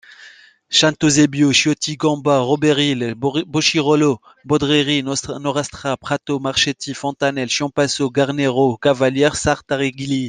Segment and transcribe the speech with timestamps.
[0.71, 10.19] Sant'Eusebio, Chiotti, Comba, Raberile, Boschirolo, Bodreri, Norastra, Prato, Marchetti, Fontanelle, Chiampasso, Garnero, Cavaliere, Sartariglie.